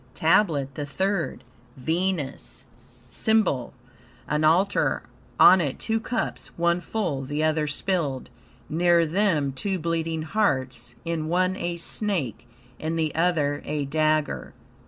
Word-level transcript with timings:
TABLET 0.15 0.73
THE 0.73 0.87
THIRD 0.87 1.43
Venus 1.77 2.65
SYMBOL 3.11 3.71
An 4.27 4.43
altar: 4.43 5.03
on 5.39 5.61
it 5.61 5.77
two 5.77 5.99
cups, 5.99 6.47
one 6.57 6.81
full, 6.81 7.21
the 7.21 7.43
other 7.43 7.67
spilled; 7.67 8.31
near 8.67 9.05
them 9.05 9.51
two 9.53 9.77
bleeding 9.77 10.23
hearts, 10.23 10.95
in 11.05 11.27
one 11.27 11.55
a 11.55 11.77
snake, 11.77 12.47
in 12.79 12.95
the 12.95 13.13
other 13.13 13.61
a 13.63 13.85
dagger. 13.85 14.55